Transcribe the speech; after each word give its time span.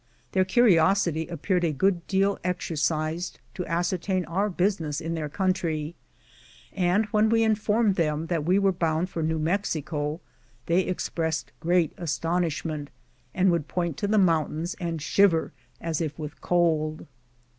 Their 0.31 0.45
curiosity 0.45 1.27
appeared 1.27 1.63
a 1.63 1.71
good 1.71 2.07
deal 2.07 2.39
exercised 2.43 3.39
to 3.53 3.63
ascertain 3.67 4.25
our 4.25 4.49
business 4.49 4.99
in 4.99 5.13
their 5.13 5.29
country; 5.29 5.93
and 6.73 7.05
when 7.11 7.29
we 7.29 7.43
informed 7.43 7.97
them 7.97 8.25
that 8.25 8.43
we 8.43 8.57
were 8.57 8.71
bound 8.71 9.11
for 9.11 9.21
New 9.21 9.37
Mexico, 9.37 10.19
they 10.65 10.79
expressed 10.81 11.51
great 11.59 11.93
astonishment, 11.97 12.89
and 13.35 13.51
would 13.51 13.67
point 13.67 13.95
to 13.97 14.07
the 14.07 14.17
mountains 14.17 14.75
and 14.79 15.03
shiver 15.03 15.51
as 15.79 16.01
if 16.01 16.17
with 16.17 16.41
cold. 16.41 17.05